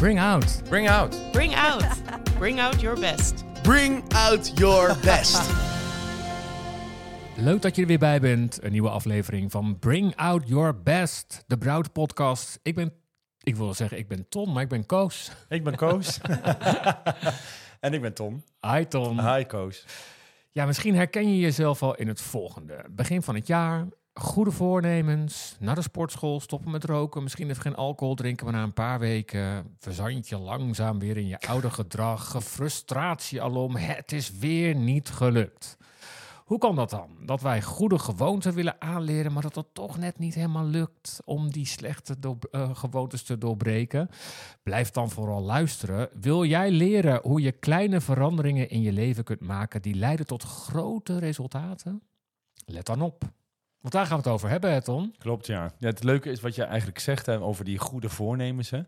Bring 0.00 0.18
out. 0.18 0.62
Bring 0.68 0.88
out. 0.88 1.14
Bring 1.32 1.54
out. 1.54 1.84
Bring 2.38 2.58
out 2.58 2.80
your 2.80 3.00
best. 3.00 3.44
Bring 3.62 4.02
out 4.14 4.58
your 4.58 4.96
best. 5.02 5.50
Leuk 7.36 7.62
dat 7.62 7.76
je 7.76 7.82
er 7.82 7.88
weer 7.88 7.98
bij 7.98 8.20
bent. 8.20 8.62
Een 8.62 8.72
nieuwe 8.72 8.88
aflevering 8.90 9.50
van 9.50 9.78
Bring 9.78 10.16
Out 10.16 10.48
Your 10.48 10.82
Best, 10.82 11.44
de 11.46 11.58
Broud 11.58 11.92
podcast. 11.92 12.58
Ik 12.62 12.74
ben, 12.74 12.92
ik 13.42 13.56
wil 13.56 13.74
zeggen, 13.74 13.98
ik 13.98 14.08
ben 14.08 14.28
Tom, 14.28 14.52
maar 14.52 14.62
ik 14.62 14.68
ben 14.68 14.86
Koos. 14.86 15.32
ik 15.48 15.64
ben 15.64 15.76
Koos. 15.76 16.20
en 17.80 17.92
ik 17.94 18.00
ben 18.00 18.14
Tom. 18.14 18.44
Hi 18.60 18.84
Tom. 18.86 19.20
Hi 19.20 19.44
Koos. 19.44 19.84
Ja, 20.50 20.66
misschien 20.66 20.94
herken 20.94 21.30
je 21.30 21.40
jezelf 21.40 21.82
al 21.82 21.94
in 21.94 22.08
het 22.08 22.20
volgende. 22.20 22.84
Begin 22.90 23.22
van 23.22 23.34
het 23.34 23.46
jaar, 23.46 23.86
goede 24.14 24.50
voornemens, 24.50 25.56
naar 25.58 25.74
de 25.74 25.82
sportschool, 25.82 26.40
stoppen 26.40 26.70
met 26.70 26.84
roken, 26.84 27.22
misschien 27.22 27.50
even 27.50 27.62
geen 27.62 27.74
alcohol 27.74 28.14
drinken, 28.14 28.44
maar 28.46 28.54
na 28.54 28.62
een 28.62 28.72
paar 28.72 28.98
weken 28.98 29.74
verzand 29.78 30.28
je 30.28 30.38
langzaam 30.38 30.98
weer 30.98 31.16
in 31.16 31.26
je 31.26 31.40
oude 31.40 31.70
gedrag, 31.70 32.44
frustratie 32.44 33.42
alom, 33.42 33.76
het 33.76 34.12
is 34.12 34.38
weer 34.38 34.74
niet 34.74 35.08
gelukt. 35.08 35.78
Hoe 36.50 36.58
kan 36.58 36.76
dat 36.76 36.90
dan? 36.90 37.10
Dat 37.26 37.40
wij 37.40 37.62
goede 37.62 37.98
gewoonten 37.98 38.54
willen 38.54 38.80
aanleren, 38.80 39.32
maar 39.32 39.42
dat 39.42 39.54
het 39.54 39.74
toch 39.74 39.98
net 39.98 40.18
niet 40.18 40.34
helemaal 40.34 40.64
lukt 40.64 41.20
om 41.24 41.50
die 41.50 41.66
slechte 41.66 42.16
uh, 42.50 42.70
gewoontes 42.74 43.22
te 43.22 43.38
doorbreken? 43.38 44.08
Blijf 44.62 44.90
dan 44.90 45.10
vooral 45.10 45.42
luisteren. 45.42 46.08
Wil 46.20 46.44
jij 46.44 46.70
leren 46.70 47.20
hoe 47.22 47.40
je 47.40 47.52
kleine 47.52 48.00
veranderingen 48.00 48.68
in 48.68 48.82
je 48.82 48.92
leven 48.92 49.24
kunt 49.24 49.40
maken 49.40 49.82
die 49.82 49.94
leiden 49.94 50.26
tot 50.26 50.42
grote 50.42 51.18
resultaten? 51.18 52.02
Let 52.64 52.86
dan 52.86 53.00
op. 53.00 53.24
Want 53.80 53.94
daar 53.94 54.06
gaan 54.06 54.16
we 54.16 54.22
het 54.22 54.32
over 54.32 54.48
hebben, 54.48 54.72
hè, 54.72 54.82
Tom? 54.82 55.12
Klopt, 55.18 55.46
ja. 55.46 55.70
ja. 55.78 55.88
Het 55.88 56.04
leuke 56.04 56.30
is 56.30 56.40
wat 56.40 56.54
je 56.54 56.62
eigenlijk 56.62 56.98
zegt 56.98 57.26
hè, 57.26 57.40
over 57.40 57.64
die 57.64 57.78
goede 57.78 58.08
voornemens. 58.08 58.70
Hè. 58.70 58.78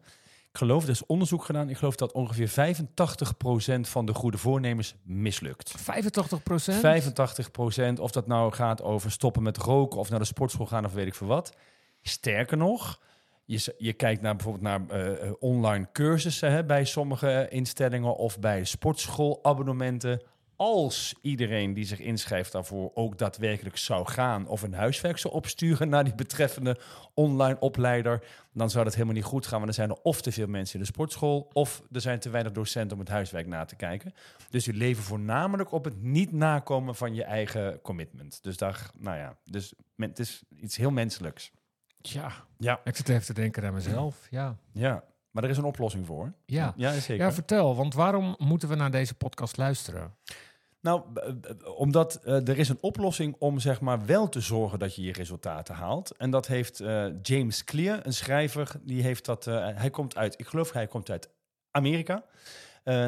Ik 0.52 0.58
geloof, 0.58 0.82
er 0.82 0.90
is 0.90 1.06
onderzoek 1.06 1.44
gedaan. 1.44 1.68
Ik 1.68 1.76
geloof 1.76 1.96
dat 1.96 2.12
ongeveer 2.12 2.76
85% 3.78 3.80
van 3.80 4.06
de 4.06 4.14
goede 4.14 4.38
voornemens 4.38 4.94
mislukt. 5.02 5.74
85%? 5.78 5.82
85%. 7.94 8.00
Of 8.00 8.10
dat 8.10 8.26
nou 8.26 8.52
gaat 8.52 8.82
over 8.82 9.10
stoppen 9.10 9.42
met 9.42 9.56
roken 9.56 9.98
of 9.98 10.10
naar 10.10 10.18
de 10.18 10.24
sportschool 10.24 10.66
gaan 10.66 10.84
of 10.84 10.92
weet 10.92 11.06
ik 11.06 11.14
veel 11.14 11.26
wat. 11.26 11.56
Sterker 12.02 12.56
nog, 12.56 13.00
je, 13.44 13.74
je 13.78 13.92
kijkt 13.92 14.22
naar 14.22 14.36
bijvoorbeeld 14.36 14.64
naar 14.64 15.06
uh, 15.22 15.32
online 15.38 15.88
cursussen 15.92 16.50
hè, 16.50 16.64
bij 16.64 16.84
sommige 16.84 17.46
instellingen 17.50 18.16
of 18.16 18.38
bij 18.38 18.64
sportschoolabonnementen 18.64 20.22
als 20.62 21.14
iedereen 21.20 21.74
die 21.74 21.84
zich 21.84 21.98
inschrijft 21.98 22.52
daarvoor 22.52 22.90
ook 22.94 23.18
daadwerkelijk 23.18 23.76
zou 23.76 24.08
gaan 24.08 24.46
of 24.46 24.62
een 24.62 24.74
huiswerk 24.74 25.18
zou 25.18 25.34
opsturen 25.34 25.88
naar 25.88 26.04
die 26.04 26.14
betreffende 26.14 26.78
online 27.14 27.56
opleider, 27.60 28.24
dan 28.52 28.70
zou 28.70 28.84
dat 28.84 28.94
helemaal 28.94 29.14
niet 29.14 29.24
goed 29.24 29.46
gaan. 29.46 29.56
Want 29.58 29.68
er 29.68 29.74
zijn 29.74 29.90
er 29.90 30.02
of 30.02 30.22
te 30.22 30.32
veel 30.32 30.46
mensen 30.46 30.74
in 30.74 30.80
de 30.80 30.86
sportschool 30.86 31.50
of 31.52 31.82
er 31.92 32.00
zijn 32.00 32.18
te 32.18 32.30
weinig 32.30 32.52
docenten 32.52 32.92
om 32.92 33.02
het 33.02 33.12
huiswerk 33.12 33.46
na 33.46 33.64
te 33.64 33.76
kijken. 33.76 34.14
Dus 34.50 34.64
je 34.64 34.72
leven 34.72 35.02
voornamelijk 35.02 35.72
op 35.72 35.84
het 35.84 36.02
niet 36.02 36.32
nakomen 36.32 36.94
van 36.94 37.14
je 37.14 37.24
eigen 37.24 37.80
commitment. 37.80 38.42
Dus 38.42 38.56
daar, 38.56 38.90
nou 38.98 39.16
ja, 39.16 39.36
dus 39.44 39.74
het 39.96 40.18
is 40.18 40.42
iets 40.60 40.76
heel 40.76 40.90
menselijks. 40.90 41.50
Ja, 42.02 42.32
ja. 42.58 42.80
ik 42.84 42.96
zit 42.96 43.08
even 43.08 43.24
te 43.24 43.34
denken 43.34 43.64
aan 43.64 43.74
mezelf. 43.74 44.26
Ja. 44.30 44.56
ja, 44.72 45.04
maar 45.30 45.44
er 45.44 45.50
is 45.50 45.56
een 45.56 45.64
oplossing 45.64 46.06
voor. 46.06 46.32
Ja, 46.46 46.72
ja, 46.76 46.92
zeker. 46.92 47.24
ja 47.24 47.32
vertel, 47.32 47.76
want 47.76 47.94
waarom 47.94 48.34
moeten 48.38 48.68
we 48.68 48.74
naar 48.74 48.90
deze 48.90 49.14
podcast 49.14 49.56
luisteren? 49.56 50.14
Nou, 50.82 51.02
omdat 51.76 52.20
uh, 52.24 52.48
er 52.48 52.58
is 52.58 52.68
een 52.68 52.78
oplossing 52.80 53.36
om 53.38 53.58
zeg 53.58 53.80
maar 53.80 54.06
wel 54.06 54.28
te 54.28 54.40
zorgen 54.40 54.78
dat 54.78 54.94
je 54.94 55.02
je 55.02 55.12
resultaten 55.12 55.74
haalt. 55.74 56.16
En 56.16 56.30
dat 56.30 56.46
heeft 56.46 56.80
uh, 56.80 57.06
James 57.22 57.64
Clear, 57.64 58.06
een 58.06 58.12
schrijver, 58.12 58.80
die 58.82 59.02
heeft 59.02 59.24
dat. 59.24 59.46
Uh, 59.46 59.68
hij 59.74 59.90
komt 59.90 60.16
uit, 60.16 60.40
ik 60.40 60.46
geloof 60.46 60.72
hij 60.72 60.86
komt 60.86 61.10
uit 61.10 61.28
Amerika. 61.70 62.24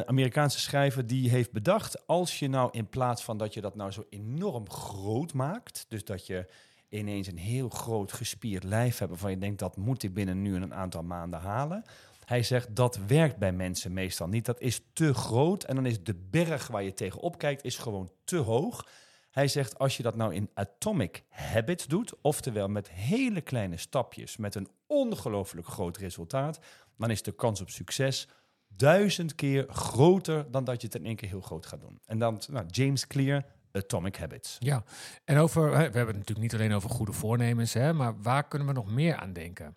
Amerikaanse 0.06 0.60
schrijver 0.60 1.06
die 1.06 1.30
heeft 1.30 1.52
bedacht, 1.52 2.06
als 2.06 2.38
je 2.38 2.48
nou 2.48 2.68
in 2.72 2.88
plaats 2.88 3.24
van 3.24 3.36
dat 3.38 3.54
je 3.54 3.60
dat 3.60 3.74
nou 3.74 3.90
zo 3.90 4.06
enorm 4.10 4.70
groot 4.70 5.32
maakt, 5.32 5.86
dus 5.88 6.04
dat 6.04 6.26
je 6.26 6.46
ineens 6.88 7.26
een 7.26 7.38
heel 7.38 7.68
groot 7.68 8.12
gespierd 8.12 8.64
lijf 8.64 8.98
hebt 8.98 9.10
waarvan 9.10 9.30
je 9.30 9.38
denkt 9.38 9.58
dat 9.58 9.76
moet 9.76 10.02
ik 10.02 10.14
binnen 10.14 10.42
nu 10.42 10.54
een 10.54 10.74
aantal 10.74 11.02
maanden 11.02 11.40
halen. 11.40 11.84
Hij 12.24 12.42
zegt 12.42 12.76
dat 12.76 12.98
werkt 13.06 13.36
bij 13.36 13.52
mensen 13.52 13.92
meestal 13.92 14.28
niet. 14.28 14.44
Dat 14.44 14.60
is 14.60 14.80
te 14.92 15.14
groot 15.14 15.64
en 15.64 15.74
dan 15.74 15.86
is 15.86 16.02
de 16.02 16.14
berg 16.30 16.66
waar 16.66 16.82
je 16.82 16.94
tegenop 16.94 17.38
kijkt 17.38 17.64
is 17.64 17.78
gewoon 17.78 18.10
te 18.24 18.36
hoog. 18.36 18.86
Hij 19.30 19.48
zegt 19.48 19.78
als 19.78 19.96
je 19.96 20.02
dat 20.02 20.16
nou 20.16 20.34
in 20.34 20.50
atomic 20.54 21.24
habits 21.28 21.86
doet, 21.86 22.12
oftewel 22.20 22.68
met 22.68 22.90
hele 22.90 23.40
kleine 23.40 23.76
stapjes, 23.76 24.36
met 24.36 24.54
een 24.54 24.68
ongelooflijk 24.86 25.66
groot 25.66 25.96
resultaat, 25.96 26.60
dan 26.96 27.10
is 27.10 27.22
de 27.22 27.32
kans 27.32 27.60
op 27.60 27.70
succes 27.70 28.28
duizend 28.68 29.34
keer 29.34 29.66
groter 29.68 30.50
dan 30.50 30.64
dat 30.64 30.80
je 30.80 30.86
het 30.86 30.96
in 30.96 31.06
één 31.06 31.16
keer 31.16 31.28
heel 31.28 31.40
groot 31.40 31.66
gaat 31.66 31.80
doen. 31.80 32.00
En 32.06 32.18
dan 32.18 32.42
nou, 32.50 32.66
James 32.66 33.06
Clear, 33.06 33.44
Atomic 33.72 34.16
Habits. 34.16 34.56
Ja, 34.58 34.84
en 35.24 35.38
over, 35.38 35.70
we 35.70 35.76
hebben 35.76 36.06
het 36.06 36.16
natuurlijk 36.16 36.40
niet 36.40 36.54
alleen 36.54 36.72
over 36.72 36.90
goede 36.90 37.12
voornemens, 37.12 37.72
hè, 37.72 37.92
maar 37.92 38.22
waar 38.22 38.48
kunnen 38.48 38.68
we 38.68 38.74
nog 38.74 38.90
meer 38.90 39.16
aan 39.16 39.32
denken? 39.32 39.76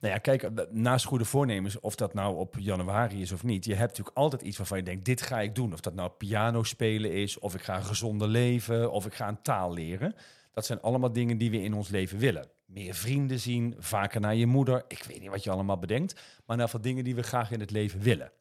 Nou 0.00 0.12
ja, 0.14 0.18
kijk, 0.18 0.42
eh, 0.42 0.64
naast 0.70 1.04
goede 1.04 1.24
voornemens, 1.24 1.80
of 1.80 1.94
dat 1.94 2.14
nou 2.14 2.36
op 2.36 2.54
januari 2.58 3.20
is 3.20 3.32
of 3.32 3.42
niet, 3.42 3.64
je 3.64 3.74
hebt 3.74 3.88
natuurlijk 3.88 4.16
altijd 4.16 4.42
iets 4.42 4.56
waarvan 4.56 4.78
je 4.78 4.84
denkt, 4.84 5.04
dit 5.04 5.22
ga 5.22 5.40
ik 5.40 5.54
doen. 5.54 5.72
Of 5.72 5.80
dat 5.80 5.94
nou 5.94 6.10
piano 6.10 6.62
spelen 6.62 7.12
is, 7.12 7.38
of 7.38 7.54
ik 7.54 7.62
ga 7.62 7.76
een 7.76 7.84
gezonde 7.84 8.26
leven, 8.26 8.90
of 8.92 9.06
ik 9.06 9.14
ga 9.14 9.28
een 9.28 9.42
taal 9.42 9.72
leren. 9.72 10.14
Dat 10.52 10.66
zijn 10.66 10.80
allemaal 10.80 11.12
dingen 11.12 11.38
die 11.38 11.50
we 11.50 11.62
in 11.62 11.74
ons 11.74 11.88
leven 11.88 12.18
willen. 12.18 12.48
Meer 12.66 12.94
vrienden 12.94 13.40
zien, 13.40 13.74
vaker 13.78 14.20
naar 14.20 14.34
je 14.34 14.46
moeder. 14.46 14.84
Ik 14.88 15.04
weet 15.08 15.20
niet 15.20 15.30
wat 15.30 15.44
je 15.44 15.50
allemaal 15.50 15.78
bedenkt, 15.78 16.20
maar 16.46 16.58
in 16.58 16.64
ieder 16.64 16.82
dingen 16.82 17.04
die 17.04 17.14
we 17.14 17.22
graag 17.22 17.50
in 17.50 17.60
het 17.60 17.70
leven 17.70 18.00
willen. 18.00 18.32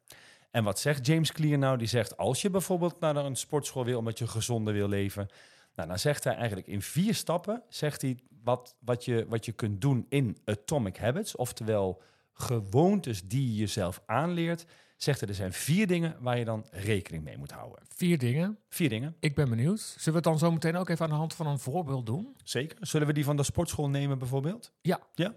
En 0.51 0.63
wat 0.63 0.79
zegt 0.79 1.05
James 1.05 1.31
Clear 1.31 1.57
nou? 1.57 1.77
Die 1.77 1.87
zegt, 1.87 2.17
als 2.17 2.41
je 2.41 2.49
bijvoorbeeld 2.49 2.99
naar 2.99 3.15
een 3.15 3.35
sportschool 3.35 3.85
wil 3.85 3.97
omdat 3.97 4.17
je 4.17 4.27
gezonder 4.27 4.73
wil 4.73 4.87
leven, 4.87 5.27
nou, 5.75 5.87
dan 5.87 5.99
zegt 5.99 6.23
hij 6.23 6.35
eigenlijk 6.35 6.67
in 6.67 6.81
vier 6.81 7.15
stappen, 7.15 7.63
zegt 7.69 8.01
hij 8.01 8.17
wat, 8.45 8.75
wat, 8.79 9.05
je, 9.05 9.25
wat 9.27 9.45
je 9.45 9.51
kunt 9.51 9.81
doen 9.81 10.05
in 10.09 10.37
Atomic 10.45 10.97
Habits, 10.97 11.35
oftewel 11.35 12.01
gewoontes 12.33 13.27
die 13.27 13.51
je 13.51 13.55
jezelf 13.55 14.01
aanleert, 14.05 14.65
zegt 14.97 15.19
hij 15.19 15.29
er 15.29 15.35
zijn 15.35 15.53
vier 15.53 15.87
dingen 15.87 16.15
waar 16.19 16.37
je 16.37 16.45
dan 16.45 16.65
rekening 16.71 17.23
mee 17.23 17.37
moet 17.37 17.51
houden. 17.51 17.83
Vier 17.87 18.17
dingen? 18.17 18.59
Vier 18.69 18.89
dingen. 18.89 19.15
Ik 19.19 19.35
ben 19.35 19.49
benieuwd. 19.49 19.79
Zullen 19.79 20.05
we 20.05 20.11
het 20.15 20.23
dan 20.23 20.37
zo 20.37 20.51
meteen 20.51 20.75
ook 20.75 20.89
even 20.89 21.05
aan 21.05 21.11
de 21.11 21.17
hand 21.17 21.33
van 21.33 21.47
een 21.47 21.59
voorbeeld 21.59 22.05
doen? 22.05 22.35
Zeker. 22.43 22.77
Zullen 22.81 23.07
we 23.07 23.13
die 23.13 23.23
van 23.23 23.37
de 23.37 23.43
sportschool 23.43 23.89
nemen 23.89 24.17
bijvoorbeeld? 24.17 24.71
Ja. 24.81 24.99
Ja? 25.13 25.35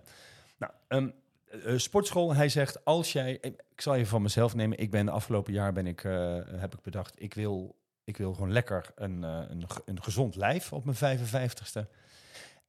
Nou, 0.59 0.73
um, 0.89 1.15
sportschool, 1.79 2.35
hij 2.35 2.49
zegt 2.49 2.85
als 2.85 3.13
jij, 3.13 3.39
ik 3.41 3.81
zal 3.81 3.95
even 3.95 4.09
van 4.09 4.23
mezelf 4.23 4.55
nemen, 4.55 4.79
ik 4.79 4.91
ben 4.91 5.07
de 5.07 5.13
afgelopen 5.13 5.53
jaar 5.53 5.73
ben 5.73 5.87
ik, 5.87 6.05
uh, 6.05 6.39
heb 6.47 6.75
ik 6.75 6.83
bedacht, 6.83 7.23
ik 7.23 7.35
wil 7.35 7.77
ik 8.09 8.17
wil 8.17 8.35
gewoon 8.35 8.53
lekker 8.53 8.91
een, 8.95 9.23
uh, 9.23 9.43
een, 9.49 9.65
een, 9.85 10.03
gezond 10.03 10.37
lijf 10.37 10.73
op 10.73 10.85
mijn 10.85 11.19
55ste. 11.19 11.91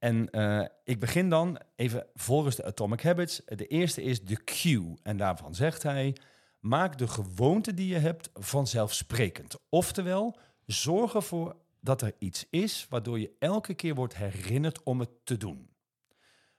En 0.00 0.28
uh, 0.32 0.64
ik 0.84 1.00
begin 1.00 1.28
dan 1.28 1.60
even 1.76 2.06
volgens 2.14 2.56
de 2.56 2.64
Atomic 2.64 3.02
Habits. 3.02 3.42
De 3.44 3.66
eerste 3.66 4.02
is 4.02 4.24
de 4.24 4.44
cue. 4.44 4.98
En 5.02 5.16
daarvan 5.16 5.54
zegt 5.54 5.82
hij: 5.82 6.16
maak 6.60 6.98
de 6.98 7.08
gewoonte 7.08 7.74
die 7.74 7.86
je 7.86 7.98
hebt 7.98 8.30
vanzelfsprekend. 8.34 9.56
Oftewel, 9.68 10.38
zorg 10.66 11.14
ervoor 11.14 11.56
dat 11.80 12.02
er 12.02 12.14
iets 12.18 12.46
is 12.50 12.86
waardoor 12.88 13.20
je 13.20 13.32
elke 13.38 13.74
keer 13.74 13.94
wordt 13.94 14.16
herinnerd 14.16 14.82
om 14.82 15.00
het 15.00 15.10
te 15.24 15.36
doen. 15.36 15.70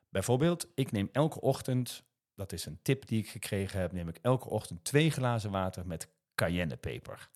Bijvoorbeeld, 0.09 0.67
ik 0.75 0.91
neem 0.91 1.09
elke 1.11 1.41
ochtend, 1.41 2.03
dat 2.35 2.51
is 2.51 2.65
een 2.65 2.79
tip 2.81 3.07
die 3.07 3.19
ik 3.19 3.29
gekregen 3.29 3.79
heb, 3.79 3.91
neem 3.91 4.07
ik 4.07 4.17
elke 4.21 4.49
ochtend 4.49 4.83
twee 4.83 5.11
glazen 5.11 5.51
water 5.51 5.87
met 5.87 6.07
cayennepeper. 6.35 7.29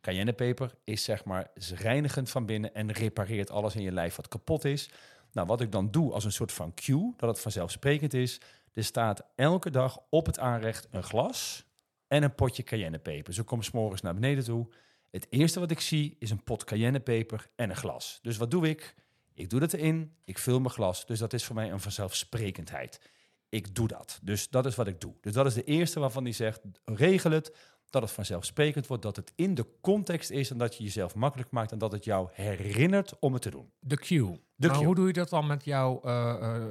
Cayennepeper 0.00 0.74
is 0.84 1.04
zeg 1.04 1.24
maar 1.24 1.50
reinigend 1.56 2.30
van 2.30 2.46
binnen 2.46 2.74
en 2.74 2.92
repareert 2.92 3.50
alles 3.50 3.74
in 3.74 3.82
je 3.82 3.92
lijf 3.92 4.16
wat 4.16 4.28
kapot 4.28 4.64
is. 4.64 4.90
Nou, 5.32 5.46
wat 5.46 5.60
ik 5.60 5.72
dan 5.72 5.90
doe 5.90 6.12
als 6.12 6.24
een 6.24 6.32
soort 6.32 6.52
van 6.52 6.74
cue, 6.74 7.12
dat 7.16 7.28
het 7.28 7.40
vanzelfsprekend 7.40 8.14
is, 8.14 8.40
er 8.72 8.84
staat 8.84 9.22
elke 9.34 9.70
dag 9.70 9.98
op 10.10 10.26
het 10.26 10.38
aanrecht 10.38 10.86
een 10.90 11.02
glas 11.02 11.64
en 12.08 12.22
een 12.22 12.34
potje 12.34 12.62
cayennepeper. 12.62 13.34
Zo 13.34 13.42
kom 13.42 13.60
ik 13.60 13.72
morgens 13.72 14.00
naar 14.00 14.14
beneden 14.14 14.44
toe. 14.44 14.68
Het 15.10 15.26
eerste 15.30 15.60
wat 15.60 15.70
ik 15.70 15.80
zie 15.80 16.16
is 16.18 16.30
een 16.30 16.44
pot 16.44 16.64
cayennepeper 16.64 17.50
en 17.56 17.70
een 17.70 17.76
glas. 17.76 18.18
Dus 18.22 18.36
wat 18.36 18.50
doe 18.50 18.68
ik? 18.68 18.94
Ik 19.34 19.50
doe 19.50 19.60
dat 19.60 19.72
erin, 19.72 20.14
ik 20.24 20.38
vul 20.38 20.60
mijn 20.60 20.74
glas. 20.74 21.06
Dus 21.06 21.18
dat 21.18 21.32
is 21.32 21.44
voor 21.44 21.54
mij 21.54 21.72
een 21.72 21.80
vanzelfsprekendheid. 21.80 23.00
Ik 23.48 23.74
doe 23.74 23.88
dat. 23.88 24.18
Dus 24.22 24.48
dat 24.48 24.66
is 24.66 24.74
wat 24.74 24.86
ik 24.86 25.00
doe. 25.00 25.14
Dus 25.20 25.32
dat 25.32 25.46
is 25.46 25.54
de 25.54 25.64
eerste 25.64 26.00
waarvan 26.00 26.24
hij 26.24 26.32
zegt: 26.32 26.60
regel 26.84 27.30
het 27.30 27.56
dat 27.90 28.02
het 28.02 28.10
vanzelfsprekend 28.10 28.86
wordt, 28.86 29.02
dat 29.02 29.16
het 29.16 29.32
in 29.34 29.54
de 29.54 29.66
context 29.80 30.30
is 30.30 30.50
en 30.50 30.58
dat 30.58 30.76
je 30.76 30.84
jezelf 30.84 31.14
makkelijk 31.14 31.50
maakt 31.50 31.72
en 31.72 31.78
dat 31.78 31.92
het 31.92 32.04
jou 32.04 32.28
herinnert 32.32 33.18
om 33.18 33.32
het 33.32 33.42
te 33.42 33.50
doen. 33.50 33.70
De 33.78 33.96
cue. 33.96 34.40
De 34.56 34.66
maar 34.66 34.76
hoe 34.76 34.94
doe 34.94 35.06
je 35.06 35.12
dat 35.12 35.28
dan 35.28 35.46
met 35.46 35.64
jou? 35.64 36.08
Uh, 36.08 36.36
uh, 36.40 36.64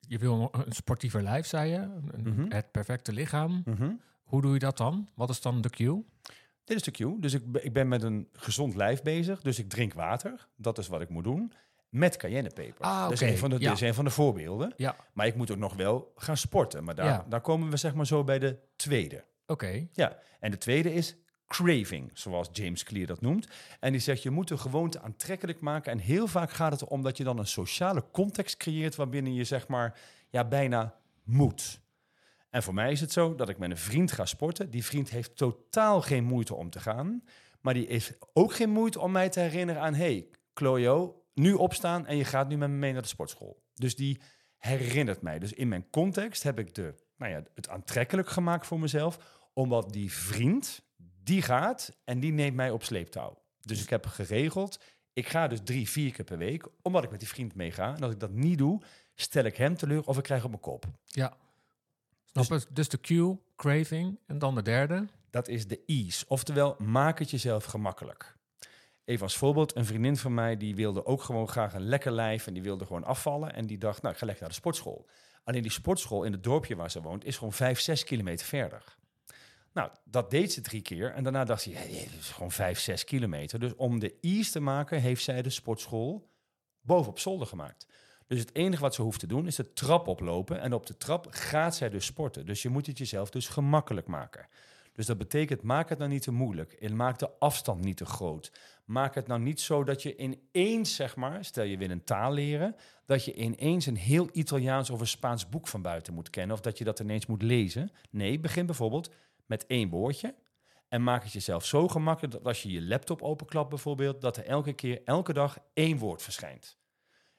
je 0.00 0.18
wil 0.18 0.48
een 0.52 0.72
sportiever 0.72 1.22
lijf, 1.22 1.46
zei 1.46 1.70
je, 1.70 1.76
een, 1.76 2.22
mhm. 2.22 2.44
het 2.48 2.70
perfecte 2.70 3.12
lichaam. 3.12 3.62
Mhm. 3.64 3.92
Hoe 4.22 4.42
doe 4.42 4.52
je 4.52 4.58
dat 4.58 4.76
dan? 4.76 5.08
Wat 5.14 5.30
is 5.30 5.40
dan 5.40 5.60
de 5.60 5.70
cue? 5.70 6.04
Dit 6.64 6.76
is 6.76 6.82
de 6.82 6.90
cue. 6.90 7.20
Dus 7.20 7.34
ik, 7.34 7.42
ik 7.52 7.72
ben 7.72 7.88
met 7.88 8.02
een 8.02 8.28
gezond 8.32 8.74
lijf 8.74 9.02
bezig, 9.02 9.40
dus 9.40 9.58
ik 9.58 9.68
drink 9.68 9.94
water. 9.94 10.48
Dat 10.56 10.78
is 10.78 10.88
wat 10.88 11.00
ik 11.00 11.08
moet 11.08 11.24
doen. 11.24 11.52
met 11.88 12.16
cayennepeper. 12.16 12.84
Ah, 12.84 13.02
dat, 13.02 13.12
is 13.12 13.20
een 13.20 13.38
van 13.38 13.50
de, 13.50 13.56
ja. 13.58 13.76
een 13.80 13.94
van 13.94 14.04
de 14.04 14.10
voorbeelden. 14.10 14.72
Ja, 14.76 14.96
Maar 15.12 15.26
ik 15.26 15.34
moet 15.34 15.50
ook 15.50 15.58
nog 15.58 15.74
wel 15.74 16.12
gaan 16.16 16.36
sporten. 16.36 16.84
Maar 16.84 16.94
daar, 16.94 17.06
Ja. 17.06 17.24
daar 17.28 17.40
komen 17.40 17.70
we 17.70 17.76
zeg 17.76 17.94
maar 17.94 18.06
zo 18.06 18.24
bij 18.24 18.38
de 18.38 18.58
tweede. 18.76 19.24
Oké. 19.50 19.88
Ja, 19.92 20.18
en 20.40 20.50
de 20.50 20.58
tweede 20.58 20.92
is 20.92 21.16
craving, 21.46 22.10
zoals 22.14 22.48
James 22.52 22.84
Clear 22.84 23.06
dat 23.06 23.20
noemt. 23.20 23.48
En 23.80 23.92
die 23.92 24.00
zegt, 24.00 24.22
je 24.22 24.30
moet 24.30 24.48
de 24.48 24.58
gewoonte 24.58 25.00
aantrekkelijk 25.00 25.60
maken. 25.60 25.92
En 25.92 25.98
heel 25.98 26.26
vaak 26.26 26.50
gaat 26.50 26.72
het 26.72 26.82
erom 26.82 27.02
dat 27.02 27.16
je 27.16 27.24
dan 27.24 27.38
een 27.38 27.46
sociale 27.46 28.04
context 28.12 28.56
creëert... 28.56 28.96
waarbinnen 28.96 29.34
je 29.34 29.44
zeg 29.44 29.68
maar 29.68 29.98
ja, 30.28 30.44
bijna 30.44 30.94
moet. 31.24 31.80
En 32.50 32.62
voor 32.62 32.74
mij 32.74 32.92
is 32.92 33.00
het 33.00 33.12
zo 33.12 33.34
dat 33.34 33.48
ik 33.48 33.58
met 33.58 33.70
een 33.70 33.76
vriend 33.76 34.12
ga 34.12 34.24
sporten. 34.24 34.70
Die 34.70 34.84
vriend 34.84 35.10
heeft 35.10 35.36
totaal 35.36 36.02
geen 36.02 36.24
moeite 36.24 36.54
om 36.54 36.70
te 36.70 36.80
gaan. 36.80 37.24
Maar 37.60 37.74
die 37.74 37.86
heeft 37.86 38.18
ook 38.32 38.54
geen 38.54 38.70
moeite 38.70 39.00
om 39.00 39.12
mij 39.12 39.28
te 39.28 39.40
herinneren 39.40 39.82
aan... 39.82 39.94
hey, 39.94 40.28
Chlojo, 40.54 41.22
nu 41.34 41.52
opstaan 41.52 42.06
en 42.06 42.16
je 42.16 42.24
gaat 42.24 42.48
nu 42.48 42.56
met 42.56 42.70
me 42.70 42.76
mee 42.76 42.92
naar 42.92 43.02
de 43.02 43.08
sportschool. 43.08 43.62
Dus 43.74 43.96
die 43.96 44.20
herinnert 44.56 45.22
mij. 45.22 45.38
Dus 45.38 45.52
in 45.52 45.68
mijn 45.68 45.90
context 45.90 46.42
heb 46.42 46.58
ik 46.58 46.74
de, 46.74 46.94
nou 47.16 47.32
ja, 47.32 47.42
het 47.54 47.68
aantrekkelijk 47.68 48.28
gemaakt 48.28 48.66
voor 48.66 48.80
mezelf... 48.80 49.38
omdat 49.52 49.92
die 49.92 50.12
vriend, 50.12 50.82
die 51.22 51.42
gaat 51.42 51.96
en 52.04 52.20
die 52.20 52.32
neemt 52.32 52.56
mij 52.56 52.70
op 52.70 52.84
sleeptouw. 52.84 53.42
Dus 53.60 53.82
ik 53.82 53.90
heb 53.90 54.06
geregeld, 54.06 54.78
ik 55.12 55.28
ga 55.28 55.48
dus 55.48 55.60
drie, 55.64 55.88
vier 55.88 56.12
keer 56.12 56.24
per 56.24 56.38
week... 56.38 56.66
omdat 56.82 57.04
ik 57.04 57.10
met 57.10 57.20
die 57.20 57.28
vriend 57.28 57.54
meega. 57.54 57.94
En 57.96 58.02
als 58.02 58.12
ik 58.12 58.20
dat 58.20 58.30
niet 58.30 58.58
doe, 58.58 58.82
stel 59.14 59.44
ik 59.44 59.56
hem 59.56 59.76
teleur 59.76 60.06
of 60.06 60.16
ik 60.16 60.22
krijg 60.22 60.44
op 60.44 60.50
mijn 60.50 60.62
kop. 60.62 60.84
Ja. 61.04 61.36
Snap 62.24 62.48
het? 62.48 62.66
Dus 62.70 62.88
de 62.88 63.00
cue, 63.00 63.38
craving 63.56 64.18
en 64.26 64.38
dan 64.38 64.54
de 64.54 64.62
derde. 64.62 65.06
Dat 65.30 65.48
is 65.48 65.66
de 65.66 65.80
ease. 65.86 66.24
Oftewel, 66.28 66.76
maak 66.78 67.18
het 67.18 67.30
jezelf 67.30 67.64
gemakkelijk. 67.64 68.36
Even 69.04 69.22
als 69.22 69.36
voorbeeld, 69.36 69.76
een 69.76 69.84
vriendin 69.84 70.16
van 70.16 70.34
mij 70.34 70.56
die 70.56 70.74
wilde 70.74 71.06
ook 71.06 71.22
gewoon 71.22 71.48
graag 71.48 71.74
een 71.74 71.88
lekker 71.88 72.12
lijf 72.12 72.46
en 72.46 72.52
die 72.52 72.62
wilde 72.62 72.86
gewoon 72.86 73.04
afvallen. 73.04 73.54
En 73.54 73.66
die 73.66 73.78
dacht, 73.78 74.02
nou, 74.02 74.14
ik 74.14 74.20
ga 74.20 74.26
lekker 74.26 74.44
naar 74.44 74.52
de 74.52 74.60
sportschool. 74.60 75.08
Alleen 75.44 75.62
die 75.62 75.70
sportschool 75.70 76.24
in 76.24 76.32
het 76.32 76.44
dorpje 76.44 76.76
waar 76.76 76.90
ze 76.90 77.02
woont 77.02 77.24
is 77.24 77.36
gewoon 77.36 77.52
vijf, 77.52 77.80
zes 77.80 78.04
kilometer 78.04 78.46
verder. 78.46 78.98
Nou, 79.72 79.90
dat 80.04 80.30
deed 80.30 80.52
ze 80.52 80.60
drie 80.60 80.82
keer 80.82 81.12
en 81.12 81.22
daarna 81.22 81.44
dacht 81.44 81.62
ze, 81.62 81.70
ja, 81.70 81.80
dit 81.80 82.08
is 82.18 82.30
gewoon 82.30 82.50
vijf, 82.50 82.78
zes 82.78 83.04
kilometer. 83.04 83.58
Dus 83.58 83.74
om 83.74 83.98
de 83.98 84.14
ease 84.20 84.50
te 84.50 84.60
maken 84.60 85.00
heeft 85.00 85.22
zij 85.22 85.42
de 85.42 85.50
sportschool 85.50 86.30
bovenop 86.80 87.18
zolder 87.18 87.46
gemaakt. 87.46 87.86
Dus 88.26 88.38
het 88.38 88.54
enige 88.54 88.82
wat 88.82 88.94
ze 88.94 89.02
hoeft 89.02 89.20
te 89.20 89.26
doen 89.26 89.46
is 89.46 89.56
de 89.56 89.72
trap 89.72 90.06
oplopen 90.06 90.60
en 90.60 90.72
op 90.72 90.86
de 90.86 90.96
trap 90.96 91.26
gaat 91.30 91.76
zij 91.76 91.88
dus 91.88 92.04
sporten. 92.04 92.46
Dus 92.46 92.62
je 92.62 92.68
moet 92.68 92.86
het 92.86 92.98
jezelf 92.98 93.30
dus 93.30 93.48
gemakkelijk 93.48 94.06
maken. 94.06 94.48
Dus 94.92 95.06
dat 95.06 95.18
betekent, 95.18 95.62
maak 95.62 95.88
het 95.88 95.98
nou 95.98 96.10
niet 96.10 96.22
te 96.22 96.32
moeilijk. 96.32 96.72
En 96.72 96.96
maak 96.96 97.18
de 97.18 97.30
afstand 97.38 97.84
niet 97.84 97.96
te 97.96 98.04
groot. 98.04 98.52
Maak 98.84 99.14
het 99.14 99.26
nou 99.26 99.40
niet 99.40 99.60
zo 99.60 99.84
dat 99.84 100.02
je 100.02 100.16
ineens, 100.16 100.94
zeg 100.94 101.16
maar, 101.16 101.44
stel 101.44 101.64
je 101.64 101.78
wil 101.78 101.90
een 101.90 102.04
taal 102.04 102.32
leren, 102.32 102.76
dat 103.06 103.24
je 103.24 103.34
ineens 103.34 103.86
een 103.86 103.96
heel 103.96 104.28
Italiaans 104.32 104.90
of 104.90 105.00
een 105.00 105.06
Spaans 105.06 105.48
boek 105.48 105.68
van 105.68 105.82
buiten 105.82 106.14
moet 106.14 106.30
kennen, 106.30 106.56
of 106.56 106.62
dat 106.62 106.78
je 106.78 106.84
dat 106.84 107.00
ineens 107.00 107.26
moet 107.26 107.42
lezen. 107.42 107.90
Nee, 108.10 108.40
begin 108.40 108.66
bijvoorbeeld 108.66 109.10
met 109.50 109.66
één 109.66 109.88
woordje. 109.88 110.34
En 110.88 111.02
maak 111.02 111.22
het 111.22 111.32
jezelf 111.32 111.66
zo 111.66 111.88
gemakkelijk 111.88 112.32
dat 112.32 112.44
als 112.44 112.62
je 112.62 112.70
je 112.70 112.82
laptop 112.82 113.22
openklapt 113.22 113.68
bijvoorbeeld, 113.68 114.20
dat 114.20 114.36
er 114.36 114.44
elke 114.44 114.72
keer, 114.72 115.02
elke 115.04 115.32
dag 115.32 115.58
één 115.74 115.98
woord 115.98 116.22
verschijnt. 116.22 116.78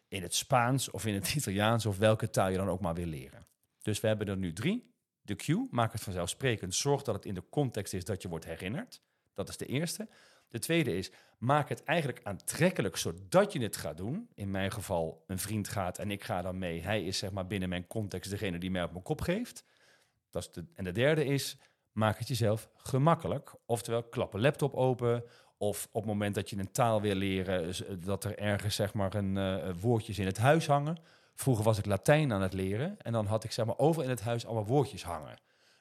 In 0.07 0.21
het 0.21 0.35
Spaans 0.35 0.89
of 0.89 1.05
in 1.05 1.13
het 1.13 1.33
Italiaans 1.35 1.85
of 1.85 1.97
welke 1.97 2.29
taal 2.29 2.49
je 2.49 2.57
dan 2.57 2.69
ook 2.69 2.79
maar 2.79 2.93
wil 2.93 3.05
leren. 3.05 3.47
Dus 3.81 3.99
we 3.99 4.07
hebben 4.07 4.27
er 4.27 4.37
nu 4.37 4.53
drie. 4.53 4.93
De 5.21 5.35
cue, 5.35 5.67
maak 5.71 5.91
het 5.91 6.01
vanzelfsprekend. 6.01 6.75
Zorg 6.75 7.01
dat 7.03 7.15
het 7.15 7.25
in 7.25 7.33
de 7.33 7.49
context 7.49 7.93
is 7.93 8.05
dat 8.05 8.21
je 8.21 8.29
wordt 8.29 8.45
herinnerd. 8.45 9.01
Dat 9.33 9.49
is 9.49 9.57
de 9.57 9.65
eerste. 9.65 10.09
De 10.47 10.59
tweede 10.59 10.97
is, 10.97 11.11
maak 11.37 11.69
het 11.69 11.83
eigenlijk 11.83 12.19
aantrekkelijk 12.23 12.97
zodat 12.97 13.53
je 13.53 13.61
het 13.61 13.77
gaat 13.77 13.97
doen. 13.97 14.29
In 14.33 14.51
mijn 14.51 14.71
geval, 14.71 15.23
een 15.27 15.39
vriend 15.39 15.67
gaat 15.67 15.97
en 15.97 16.11
ik 16.11 16.23
ga 16.23 16.41
dan 16.41 16.57
mee. 16.57 16.81
Hij 16.81 17.05
is 17.05 17.17
zeg 17.17 17.31
maar 17.31 17.47
binnen 17.47 17.69
mijn 17.69 17.87
context 17.87 18.29
degene 18.29 18.57
die 18.57 18.71
mij 18.71 18.83
op 18.83 18.91
mijn 18.91 19.03
kop 19.03 19.21
geeft. 19.21 19.65
Dat 20.29 20.41
is 20.41 20.51
de, 20.51 20.65
en 20.73 20.83
de 20.83 20.91
derde 20.91 21.25
is, 21.25 21.57
maak 21.91 22.17
het 22.19 22.27
jezelf 22.27 22.69
gemakkelijk. 22.75 23.53
Oftewel, 23.65 24.03
klap 24.03 24.33
een 24.33 24.41
laptop 24.41 24.73
open. 24.73 25.23
Of 25.57 25.87
op 25.91 26.01
het 26.01 26.11
moment 26.11 26.35
dat 26.35 26.49
je 26.49 26.57
een 26.57 26.71
taal 26.71 27.01
wil 27.01 27.15
leren, 27.15 27.75
z- 27.75 27.83
dat 27.99 28.23
er 28.23 28.37
ergens 28.37 28.75
zeg 28.75 28.93
maar 28.93 29.15
een 29.15 29.37
eh, 29.37 29.69
woordjes 29.79 30.19
in 30.19 30.25
het 30.25 30.37
huis 30.37 30.67
hangen. 30.67 30.97
Vroeger 31.35 31.63
was 31.63 31.77
ik 31.77 31.85
Latijn 31.85 32.33
aan 32.33 32.41
het 32.41 32.53
leren 32.53 32.95
en 33.01 33.11
dan 33.11 33.25
had 33.25 33.43
ik 33.43 33.51
zeg 33.51 33.65
maar 33.65 33.77
over 33.77 34.03
in 34.03 34.09
het 34.09 34.21
huis 34.21 34.45
allemaal 34.45 34.65
woordjes 34.65 35.03
hangen. 35.03 35.37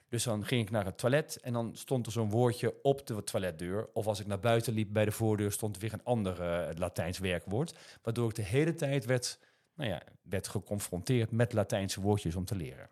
Dus 0.08 0.22
dan 0.24 0.44
ging 0.46 0.62
ik 0.62 0.70
naar 0.70 0.84
het 0.84 0.98
toilet 0.98 1.40
en 1.40 1.52
dan 1.52 1.70
stond 1.76 2.06
er 2.06 2.12
zo'n 2.12 2.30
woordje 2.30 2.74
op 2.82 3.06
de 3.06 3.24
toiletdeur. 3.24 3.88
Of 3.92 4.06
als 4.06 4.20
ik 4.20 4.26
naar 4.26 4.40
buiten 4.40 4.72
liep 4.72 4.92
bij 4.92 5.04
de 5.04 5.10
voordeur 5.12 5.52
stond 5.52 5.74
er 5.74 5.82
weer 5.82 5.92
een 5.92 6.04
ander 6.04 6.40
eh, 6.42 6.76
Latijns 6.76 7.18
werkwoord. 7.18 7.74
Waardoor 8.02 8.28
ik 8.28 8.34
de 8.34 8.42
hele 8.42 8.74
tijd 8.74 9.04
werd, 9.04 9.38
nou 9.74 9.90
ja, 9.90 10.02
werd 10.22 10.48
geconfronteerd 10.48 11.30
met 11.30 11.52
Latijnse 11.52 12.00
woordjes 12.00 12.36
om 12.36 12.44
te 12.44 12.56
leren. 12.56 12.88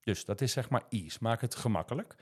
Dus 0.00 0.24
dat 0.24 0.40
is 0.40 0.52
zeg 0.52 0.68
maar 0.68 0.82
ease. 0.88 1.18
Maak 1.20 1.40
het 1.40 1.54
gemakkelijk. 1.54 2.14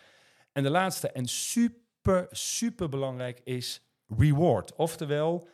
En 0.52 0.62
de 0.62 0.70
laatste 0.70 1.10
en 1.10 1.26
super, 1.26 2.26
super 2.30 2.88
belangrijk 2.88 3.40
is 3.44 3.82
reward. 4.06 4.74
Oftewel, 4.74 5.48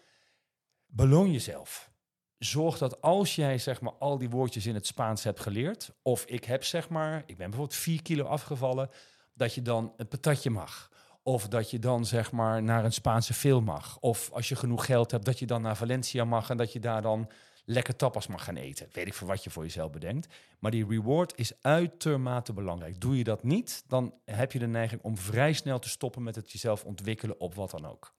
beloon 0.87 1.33
jezelf. 1.33 1.93
Zorg 2.39 2.79
dat 2.79 3.01
als 3.01 3.35
jij 3.35 3.59
zeg 3.59 3.81
maar 3.81 3.93
al 3.93 4.19
die 4.19 4.31
woordjes 4.31 4.67
in 4.67 4.75
het 4.75 4.87
Spaans 4.87 5.25
hebt 5.25 5.41
geleerd, 5.41 5.95
of 6.03 6.25
ik 6.25 6.45
heb 6.45 6.65
zeg 6.65 6.89
maar, 6.89 7.23
ik 7.27 7.37
ben 7.37 7.51
bijvoorbeeld 7.51 7.79
4 7.79 8.03
kilo 8.03 8.25
afgevallen, 8.25 8.91
dat 9.35 9.55
je 9.55 9.63
dan 9.63 9.93
een 9.97 10.09
patatje 10.09 10.51
mag. 10.51 10.93
Of 11.23 11.49
dat 11.49 11.71
je 11.71 11.79
dan 11.79 12.05
zeg 12.05 12.33
maar 12.33 12.63
naar 12.63 12.85
een 12.85 12.93
Spaanse 12.93 13.35
film 13.35 13.65
mag. 13.65 13.99
Of 13.99 14.31
als 14.31 14.49
je 14.49 14.57
genoeg 14.57 14.87
geld 14.87 15.11
hebt, 15.11 15.25
dat 15.25 15.39
je 15.39 15.47
dan 15.47 15.63
naar 15.63 15.77
Valencia 15.77 16.25
mag 16.25 16.51
en 16.51 16.57
dat 16.57 16.73
je 16.73 16.81
daar 16.81 17.03
dan 17.03 17.31
lekker 17.65 17.97
tapas 17.97 18.27
mag 18.27 18.45
gaan 18.45 18.57
eten. 18.57 18.89
Weet 18.93 19.07
ik 19.07 19.15
voor 19.15 19.29
wat 19.29 19.45
je 19.45 19.51
voor 19.51 19.63
jezelf 19.63 19.91
bedenkt. 19.91 20.35
Maar 20.59 20.71
die 20.71 20.87
reward 20.87 21.39
is 21.39 21.53
uitermate 21.61 22.53
belangrijk. 22.53 23.01
Doe 23.01 23.19
je 23.19 23.25
dat 23.25 23.43
niet, 23.43 23.85
dan 23.87 24.15
heb 24.25 24.53
je 24.53 24.59
de 24.59 24.67
neiging 24.67 25.03
om 25.03 25.19
vrij 25.19 25.53
snel 25.53 25.79
te 25.79 25.89
stoppen 25.89 26.23
met 26.23 26.35
het 26.35 26.53
jezelf 26.53 26.85
ontwikkelen 26.85 27.41
op 27.41 27.55
wat 27.55 27.71
dan 27.71 27.87
ook. 27.87 28.15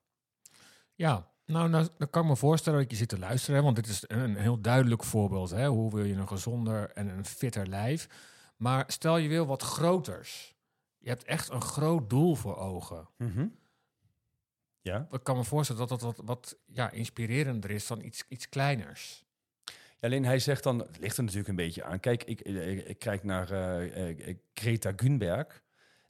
Ja, 0.96 1.30
nou, 1.46 1.70
nou, 1.70 1.88
dan 1.98 2.10
kan 2.10 2.24
ik 2.24 2.30
me 2.30 2.36
voorstellen 2.36 2.80
dat 2.80 2.92
je 2.92 2.98
zit 2.98 3.10
te 3.10 3.20
luisteren, 3.20 3.56
hè, 3.56 3.64
want 3.64 3.76
dit 3.76 3.88
is 3.88 4.04
een, 4.08 4.20
een 4.20 4.36
heel 4.36 4.62
duidelijk 4.62 5.04
voorbeeld. 5.04 5.50
Hè? 5.50 5.68
Hoe 5.68 5.96
wil 5.96 6.04
je 6.04 6.14
een 6.14 6.28
gezonder 6.28 6.92
en 6.92 7.08
een 7.08 7.26
fitter 7.26 7.68
lijf? 7.68 8.08
Maar 8.58 8.84
stel 8.88 9.18
je 9.18 9.30
wil 9.30 9.46
wat 9.46 9.62
groters. 9.62 10.56
Je 10.98 11.10
hebt 11.10 11.24
echt 11.24 11.50
een 11.50 11.62
groot 11.62 12.10
doel 12.10 12.36
voor 12.36 12.58
ogen. 12.58 13.08
Ja. 14.82 15.08
Ik 15.12 15.24
kan 15.24 15.38
me 15.38 15.44
voorstellen 15.44 15.88
dat 15.88 16.00
dat 16.00 16.02
wat, 16.02 16.26
wat 16.26 16.58
ja, 16.66 16.92
inspirerender 16.92 17.72
is 17.72 17.88
dan 17.88 18.02
iets, 18.02 18.24
iets 18.28 18.50
kleiners. 18.50 19.25
Alleen 20.06 20.25
hij 20.25 20.40
zegt 20.40 20.63
dan, 20.63 20.80
het 20.80 21.00
ligt 21.00 21.18
er 21.18 21.24
natuurlijk 21.24 21.50
een 21.50 21.56
beetje 21.56 21.84
aan. 21.84 22.00
Kijk, 22.00 22.24
ik, 22.24 22.42
ik, 22.42 22.88
ik 22.88 23.00
kijk 23.00 23.24
naar 23.24 23.52
eh, 23.52 24.10
eh, 24.10 24.36
Greta 24.54 24.94
Thunberg. 24.94 25.63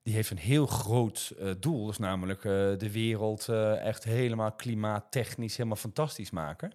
Die 0.06 0.13
heeft 0.13 0.30
een 0.30 0.38
heel 0.38 0.65
groot 0.65 1.33
eh, 1.39 1.51
doel, 1.59 1.86
dus 1.86 1.98
namelijk 1.98 2.39
eh, 2.39 2.51
de 2.51 2.91
wereld 2.91 3.50
eh, 3.50 3.86
echt 3.86 4.03
helemaal 4.03 4.51
klimaattechnisch 4.51 5.58
helemaal 5.58 5.77
fantastisch 5.77 6.31
maken. 6.31 6.72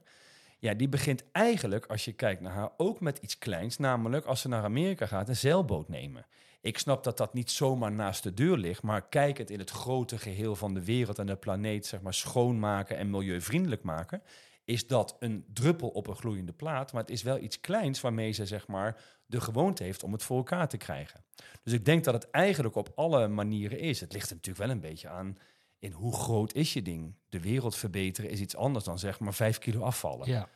Ja, 0.59 0.75
die 0.75 0.89
begint 0.89 1.25
eigenlijk, 1.33 1.87
als 1.87 2.05
je 2.05 2.13
kijkt 2.13 2.41
naar 2.41 2.53
haar, 2.53 2.71
ook 2.77 3.01
met 3.01 3.19
iets 3.19 3.39
kleins. 3.39 3.77
Namelijk 3.77 4.25
als 4.25 4.41
ze 4.41 4.49
naar 4.49 4.63
Amerika 4.63 5.07
gaat, 5.07 5.29
een 5.29 5.37
zeilboot 5.37 5.89
nemen. 5.89 6.27
Ik 6.61 6.79
snap 6.79 7.05
dat 7.05 7.17
dat 7.17 7.35
niet 7.35 7.51
zomaar 7.51 7.93
naast 7.93 8.23
de 8.23 8.35
deur 8.35 8.57
ligt, 8.57 8.83
maar 8.83 9.09
kijk 9.09 9.39
het 9.39 9.51
in 9.51 9.59
het 9.59 9.71
grote 9.71 10.19
geheel 10.19 10.57
van 10.57 10.75
de 10.75 10.85
wereld 10.85 11.19
en 11.19 11.27
de 11.27 11.37
planeet 11.37 11.87
zeg 11.87 12.01
maar, 12.01 12.15
schoonmaken 12.15 12.97
en 12.97 13.11
milieuvriendelijk 13.11 13.83
maken. 13.83 14.23
Is 14.65 14.87
dat 14.87 15.17
een 15.19 15.45
druppel 15.53 15.89
op 15.89 16.07
een 16.07 16.17
gloeiende 16.17 16.53
plaat, 16.53 16.93
maar 16.93 17.03
het 17.03 17.11
is 17.11 17.23
wel 17.23 17.39
iets 17.39 17.61
kleins 17.61 18.01
waarmee 18.01 18.33
ze 18.33 18.47
zeg 18.47 18.67
maar, 18.67 19.03
de 19.27 19.41
gewoonte 19.41 19.83
heeft 19.83 20.03
om 20.03 20.13
het 20.13 20.23
voor 20.23 20.37
elkaar 20.37 20.69
te 20.69 20.77
krijgen. 20.77 21.25
Dus 21.63 21.73
ik 21.73 21.85
denk 21.85 22.05
dat 22.05 22.15
het 22.15 22.31
eigenlijk 22.31 22.75
op 22.75 22.93
alle 22.95 23.29
manieren 23.29 23.79
is. 23.79 24.01
Het 24.01 24.13
ligt 24.13 24.31
er 24.31 24.37
natuurlijk 24.37 24.67
wel 24.67 24.75
een 24.75 24.83
beetje 24.83 25.09
aan 25.09 25.39
in 25.79 25.93
hoe 25.93 26.15
groot 26.15 26.55
is 26.55 26.73
je 26.73 26.83
ding. 26.83 27.15
De 27.29 27.41
wereld 27.41 27.77
verbeteren 27.77 28.31
is 28.31 28.41
iets 28.41 28.57
anders 28.57 28.85
dan 28.85 28.99
zeg 28.99 29.21
maar 29.21 29.35
vijf 29.35 29.59
kilo 29.59 29.81
afvallen. 29.81 30.29
Ja. 30.29 30.49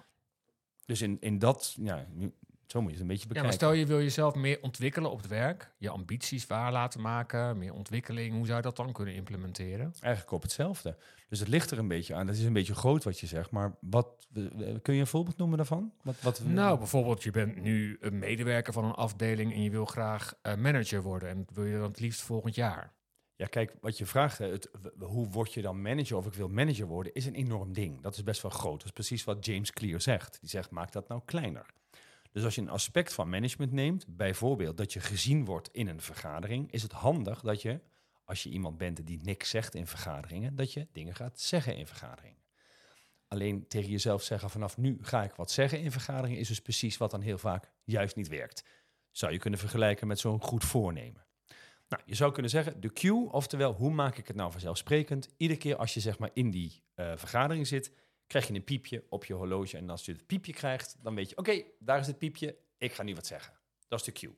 Dus 0.84 1.02
in, 1.02 1.16
in 1.20 1.38
dat, 1.38 1.76
ja, 1.80 2.06
zo 2.66 2.80
moet 2.80 2.90
je 2.90 2.96
het 2.96 3.02
een 3.02 3.06
beetje 3.06 3.28
ja, 3.28 3.34
maar 3.34 3.42
bekijken. 3.42 3.52
stel 3.52 3.72
je 3.72 3.86
wil 3.86 4.02
jezelf 4.02 4.34
meer 4.34 4.58
ontwikkelen 4.62 5.10
op 5.10 5.16
het 5.16 5.26
werk, 5.26 5.70
je 5.78 5.90
ambities 5.90 6.46
waar 6.46 6.72
laten 6.72 7.00
maken, 7.00 7.58
meer 7.58 7.72
ontwikkeling. 7.72 8.34
Hoe 8.34 8.44
zou 8.44 8.56
je 8.56 8.62
dat 8.62 8.76
dan 8.76 8.92
kunnen 8.92 9.14
implementeren? 9.14 9.94
Eigenlijk 10.00 10.32
op 10.34 10.42
hetzelfde. 10.42 10.96
Dus 11.28 11.38
het 11.38 11.48
ligt 11.48 11.70
er 11.70 11.78
een 11.78 11.88
beetje 11.88 12.14
aan. 12.14 12.26
Dat 12.26 12.36
is 12.36 12.44
een 12.44 12.52
beetje 12.52 12.74
groot 12.74 13.04
wat 13.04 13.20
je 13.20 13.26
zegt. 13.26 13.50
Maar 13.50 13.76
wat, 13.80 14.26
kun 14.82 14.94
je 14.94 15.00
een 15.00 15.06
voorbeeld 15.06 15.36
noemen 15.36 15.56
daarvan? 15.56 15.92
Wat, 16.02 16.20
wat, 16.20 16.42
Nou, 16.44 16.78
bijvoorbeeld, 16.78 17.22
je 17.22 17.30
bent 17.30 17.62
nu 17.62 17.96
een 18.00 18.18
medewerker 18.18 18.72
van 18.72 18.84
een 18.84 18.94
afdeling 18.94 19.52
en 19.52 19.62
je 19.62 19.70
wil 19.70 19.84
graag 19.84 20.34
eh, 20.42 20.54
manager 20.54 21.02
worden. 21.02 21.28
En 21.28 21.46
wil 21.52 21.64
je 21.64 21.78
dat 21.78 21.88
het 21.88 22.00
liefst 22.00 22.22
volgend 22.22 22.54
jaar. 22.54 22.92
Ja, 23.36 23.46
kijk, 23.46 23.74
wat 23.80 23.98
je 23.98 24.06
vraagt, 24.06 24.38
het, 24.38 24.70
hoe 24.98 25.28
word 25.28 25.52
je 25.52 25.62
dan 25.62 25.82
manager 25.82 26.16
of 26.16 26.26
ik 26.26 26.34
wil 26.34 26.48
manager 26.48 26.86
worden, 26.86 27.14
is 27.14 27.26
een 27.26 27.34
enorm 27.34 27.72
ding. 27.72 28.02
Dat 28.02 28.14
is 28.14 28.22
best 28.22 28.42
wel 28.42 28.50
groot. 28.50 28.76
Dat 28.76 28.84
is 28.84 28.90
precies 28.90 29.24
wat 29.24 29.44
James 29.44 29.70
Clear 29.70 30.00
zegt. 30.00 30.38
Die 30.40 30.50
zegt, 30.50 30.70
maak 30.70 30.92
dat 30.92 31.08
nou 31.08 31.20
kleiner. 31.24 31.66
Dus 32.34 32.44
als 32.44 32.54
je 32.54 32.60
een 32.60 32.68
aspect 32.68 33.14
van 33.14 33.28
management 33.28 33.72
neemt, 33.72 34.16
bijvoorbeeld 34.16 34.76
dat 34.76 34.92
je 34.92 35.00
gezien 35.00 35.44
wordt 35.44 35.68
in 35.72 35.88
een 35.88 36.00
vergadering, 36.00 36.72
is 36.72 36.82
het 36.82 36.92
handig 36.92 37.40
dat 37.40 37.62
je, 37.62 37.80
als 38.24 38.42
je 38.42 38.50
iemand 38.50 38.78
bent 38.78 39.06
die 39.06 39.20
niks 39.22 39.50
zegt 39.50 39.74
in 39.74 39.86
vergaderingen, 39.86 40.56
dat 40.56 40.72
je 40.72 40.86
dingen 40.92 41.14
gaat 41.14 41.40
zeggen 41.40 41.76
in 41.76 41.86
vergaderingen. 41.86 42.42
Alleen 43.28 43.68
tegen 43.68 43.90
jezelf 43.90 44.22
zeggen 44.22 44.50
vanaf 44.50 44.76
nu 44.76 44.98
ga 45.00 45.22
ik 45.22 45.34
wat 45.34 45.50
zeggen 45.50 45.80
in 45.80 45.92
vergaderingen 45.92 46.38
is 46.38 46.48
dus 46.48 46.60
precies 46.60 46.96
wat 46.96 47.10
dan 47.10 47.20
heel 47.20 47.38
vaak 47.38 47.70
juist 47.84 48.16
niet 48.16 48.28
werkt. 48.28 48.64
Zou 49.10 49.32
je 49.32 49.38
kunnen 49.38 49.58
vergelijken 49.58 50.06
met 50.06 50.18
zo'n 50.18 50.42
goed 50.42 50.64
voornemen. 50.64 51.24
Nou, 51.88 52.02
je 52.06 52.14
zou 52.14 52.32
kunnen 52.32 52.50
zeggen, 52.50 52.80
de 52.80 52.92
cue, 52.92 53.32
oftewel 53.32 53.72
hoe 53.72 53.90
maak 53.90 54.18
ik 54.18 54.26
het 54.26 54.36
nou 54.36 54.50
vanzelfsprekend? 54.50 55.28
Iedere 55.36 55.60
keer 55.60 55.76
als 55.76 55.94
je 55.94 56.00
zeg 56.00 56.18
maar 56.18 56.30
in 56.32 56.50
die 56.50 56.82
eh, 56.94 57.12
vergadering 57.16 57.66
zit, 57.66 57.92
krijg 58.34 58.48
je 58.48 58.54
een 58.54 58.64
piepje 58.64 59.04
op 59.08 59.24
je 59.24 59.34
horloge. 59.34 59.76
En 59.76 59.90
als 59.90 60.04
je 60.04 60.12
het 60.12 60.26
piepje 60.26 60.52
krijgt, 60.52 60.96
dan 61.02 61.14
weet 61.14 61.30
je, 61.30 61.36
oké, 61.36 61.62
daar 61.78 61.98
is 61.98 62.06
het 62.06 62.18
piepje, 62.18 62.56
ik 62.78 62.92
ga 62.92 63.02
nu 63.02 63.14
wat 63.14 63.26
zeggen. 63.26 63.52
Dat 63.88 63.98
is 63.98 64.04
de 64.04 64.12
cue. 64.12 64.34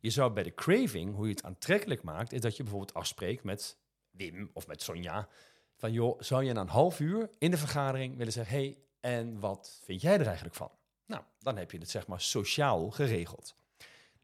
Je 0.00 0.10
zou 0.10 0.32
bij 0.32 0.42
de 0.42 0.54
craving, 0.54 1.14
hoe 1.14 1.26
je 1.26 1.30
het 1.30 1.42
aantrekkelijk 1.42 2.02
maakt, 2.02 2.32
is 2.32 2.40
dat 2.40 2.56
je 2.56 2.62
bijvoorbeeld 2.62 2.94
afspreekt 2.94 3.44
met 3.44 3.76
Wim 4.10 4.50
of 4.52 4.66
met 4.66 4.82
Sonja. 4.82 5.28
Van 5.76 5.92
joh, 5.92 6.20
zou 6.20 6.44
je 6.44 6.52
na 6.52 6.60
een 6.60 6.68
half 6.68 7.00
uur 7.00 7.30
in 7.38 7.50
de 7.50 7.56
vergadering 7.56 8.16
willen 8.16 8.32
zeggen: 8.32 8.56
hey, 8.56 8.78
en 9.00 9.40
wat 9.40 9.80
vind 9.84 10.00
jij 10.00 10.18
er 10.18 10.26
eigenlijk 10.26 10.56
van? 10.56 10.70
Nou, 11.06 11.22
dan 11.38 11.56
heb 11.56 11.70
je 11.70 11.78
het 11.78 11.90
zeg 11.90 12.06
maar 12.06 12.20
sociaal 12.20 12.90
geregeld. 12.90 13.54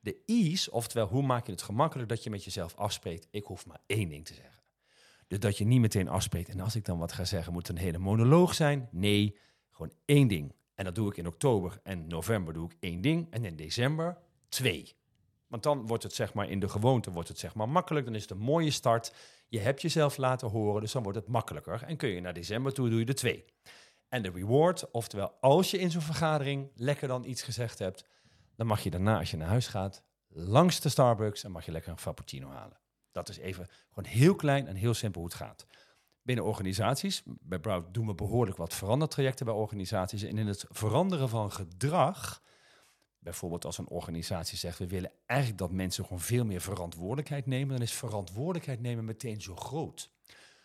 De 0.01 0.23
ease, 0.27 0.71
oftewel 0.71 1.07
hoe 1.07 1.23
maak 1.23 1.47
je 1.47 1.53
het 1.53 1.63
gemakkelijk 1.63 2.09
dat 2.09 2.23
je 2.23 2.31
met 2.31 2.45
jezelf 2.45 2.75
afspreekt: 2.75 3.29
ik 3.31 3.45
hoef 3.45 3.67
maar 3.67 3.81
één 3.87 4.09
ding 4.09 4.27
te 4.27 4.35
zeggen. 4.35 4.58
Dus 5.29 5.39
dat 5.39 5.59
je 5.59 5.65
niet 5.65 5.81
meteen 5.81 6.09
afspreekt 6.09 6.49
en 6.49 6.61
als 6.61 6.77
ik 6.77 6.85
dan 6.85 6.99
wat 6.99 7.13
ga 7.13 7.25
zeggen, 7.25 7.53
moet 7.53 7.67
het 7.67 7.77
een 7.77 7.83
hele 7.83 7.99
monoloog 7.99 8.55
zijn. 8.55 8.89
Nee, 8.91 9.39
gewoon 9.71 9.93
één 10.05 10.29
ding. 10.29 10.55
En 10.75 10.85
dat 10.85 10.95
doe 10.95 11.11
ik 11.11 11.17
in 11.17 11.27
oktober 11.27 11.81
en 11.83 12.07
november 12.07 12.55
doe 12.55 12.71
ik 12.71 12.77
één 12.81 13.01
ding 13.01 13.27
en 13.31 13.45
in 13.45 13.57
december 13.57 14.19
twee. 14.49 14.97
Want 15.47 15.63
dan 15.63 15.87
wordt 15.87 16.03
het 16.03 16.13
zeg 16.13 16.35
maar 16.35 16.49
in 16.51 16.61
de 16.61 16.69
gewoonte 16.69 17.11
wordt 17.11 17.29
het 17.29 17.39
zeg 17.39 17.55
maar 17.55 17.69
makkelijk. 17.69 18.05
Dan 18.05 18.15
is 18.15 18.23
het 18.23 18.31
een 18.31 18.39
mooie 18.39 18.71
start. 18.71 19.15
Je 19.49 19.59
hebt 19.59 19.83
jezelf 19.83 20.17
laten 20.17 20.49
horen, 20.49 20.81
dus 20.81 20.93
dan 20.93 21.03
wordt 21.03 21.19
het 21.19 21.29
makkelijker. 21.29 21.83
En 21.83 21.97
kun 21.97 22.09
je 22.09 22.21
naar 22.21 22.35
december 22.35 22.73
toe, 22.73 22.89
doe 22.89 22.99
je 22.99 23.05
de 23.05 23.15
twee. 23.15 23.45
En 24.09 24.23
de 24.23 24.31
reward, 24.31 24.91
oftewel 24.91 25.33
als 25.41 25.71
je 25.71 25.79
in 25.79 25.91
zo'n 25.91 26.03
vergadering 26.03 26.71
lekker 26.75 27.09
dan 27.09 27.25
iets 27.25 27.43
gezegd 27.43 27.79
hebt, 27.79 28.05
dan 28.57 28.67
mag 28.67 28.83
je 28.83 28.91
daarna 28.91 29.19
als 29.19 29.31
je 29.31 29.37
naar 29.37 29.49
huis 29.49 29.67
gaat 29.67 30.03
langs 30.29 30.81
de 30.81 30.89
Starbucks 30.89 31.45
en 31.45 31.51
mag 31.51 31.65
je 31.65 31.73
lekker 31.73 31.91
een 31.91 31.99
frappuccino 31.99 32.51
halen. 32.51 32.77
Dat 33.27 33.37
is 33.37 33.43
even 33.43 33.67
gewoon 33.93 34.11
heel 34.11 34.35
klein 34.35 34.67
en 34.67 34.77
heel 34.77 34.95
simpel 34.95 35.21
hoe 35.21 35.31
het 35.31 35.39
gaat. 35.39 35.67
Binnen 36.23 36.45
organisaties, 36.45 37.23
bij 37.25 37.59
Brown 37.59 37.89
doen 37.93 38.07
we 38.07 38.15
behoorlijk 38.15 38.57
wat 38.57 38.75
verandertrajecten 38.75 39.47
bij 39.47 39.55
organisaties. 39.55 40.23
En 40.23 40.39
in 40.39 40.47
het 40.47 40.65
veranderen 40.69 41.29
van 41.29 41.53
gedrag 41.53 42.43
bijvoorbeeld 43.19 43.65
als 43.65 43.79
een 43.79 43.89
organisatie 43.89 44.59
zegt, 44.59 44.79
we 44.79 44.87
willen 44.87 45.11
eigenlijk 45.27 45.61
dat 45.61 45.73
mensen 45.73 46.05
gewoon 46.05 46.21
veel 46.21 46.45
meer 46.45 46.61
verantwoordelijkheid 46.61 47.47
nemen, 47.47 47.75
dan 47.75 47.83
is 47.83 47.93
verantwoordelijkheid 47.93 48.81
nemen 48.81 49.05
meteen 49.05 49.41
zo 49.41 49.57
groot. 49.57 50.11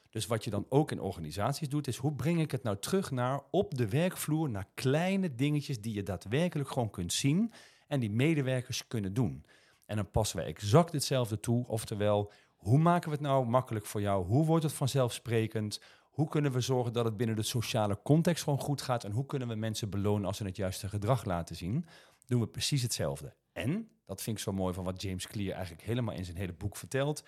Dus 0.10 0.26
wat 0.26 0.44
je 0.44 0.50
dan 0.50 0.66
ook 0.70 0.92
in 0.92 1.00
organisaties 1.00 1.70
doet, 1.70 1.88
is 1.88 1.98
hoe 1.98 2.14
breng 2.14 2.40
ik 2.40 2.52
het 2.52 2.64
nou 2.64 2.78
terug 2.80 3.12
naar 3.12 3.42
op 3.52 3.78
de 3.78 3.90
werkvloer, 3.90 4.50
naar 4.50 4.68
kleine 4.74 5.36
dingetjes 5.36 5.82
die 5.82 5.94
je 5.94 6.04
daadwerkelijk 6.04 6.70
gewoon 6.70 6.90
kunt 6.90 7.14
zien 7.14 7.54
en 7.88 8.00
die 8.00 8.12
medewerkers 8.12 8.88
kunnen 8.88 9.14
doen. 9.14 9.46
En 9.86 9.96
dan 9.96 10.12
passen 10.12 10.38
we 10.38 10.44
exact 10.44 10.94
hetzelfde 10.94 11.40
toe, 11.40 11.68
oftewel, 11.68 12.32
hoe 12.64 12.78
maken 12.78 13.10
we 13.10 13.16
het 13.16 13.26
nou 13.26 13.46
makkelijk 13.46 13.86
voor 13.86 14.02
jou? 14.02 14.26
Hoe 14.26 14.46
wordt 14.46 14.64
het 14.64 14.74
vanzelfsprekend? 14.74 15.82
Hoe 16.12 16.28
kunnen 16.28 16.52
we 16.52 16.60
zorgen 16.60 16.94
dat 16.94 17.06
het 17.06 17.18
binnen 17.18 17.36
de 17.36 17.44
sociale 17.44 18.00
context 18.04 18.44
gewoon 18.44 18.60
goed 18.60 18.82
gaat? 18.82 19.04
En 19.04 19.12
hoe 19.12 19.26
kunnen 19.26 19.48
we 19.48 19.56
mensen 19.56 19.90
belonen 19.90 20.26
als 20.26 20.38
ze 20.38 20.46
het 20.46 20.56
juiste 20.56 20.90
gedrag 20.90 21.26
laten 21.26 21.56
zien? 21.56 21.86
doen 22.26 22.40
we 22.40 22.48
precies 22.48 22.82
hetzelfde. 22.82 23.34
En, 23.54 23.90
dat 24.06 24.22
vind 24.22 24.38
ik 24.38 24.44
zo 24.44 24.52
mooi 24.52 24.74
van 24.74 24.84
wat 24.84 25.02
James 25.02 25.28
Clear 25.28 25.54
eigenlijk 25.54 25.86
helemaal 25.86 26.16
in 26.16 26.26
zijn 26.26 26.38
hele 26.38 26.54
boek 26.54 26.78
vertelt, 26.78 27.24